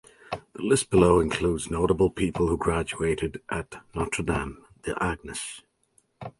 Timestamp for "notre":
3.93-4.23